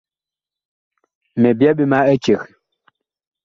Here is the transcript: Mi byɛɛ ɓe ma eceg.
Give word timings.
Mi 1.41 1.49
byɛɛ 1.57 1.75
ɓe 1.77 1.83
ma 1.91 1.97
eceg. 2.13 2.41